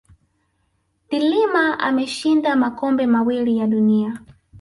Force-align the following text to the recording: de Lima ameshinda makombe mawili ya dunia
de 1.09 1.19
Lima 1.19 1.79
ameshinda 1.79 2.55
makombe 2.55 3.05
mawili 3.07 3.57
ya 3.57 3.67
dunia 3.67 4.17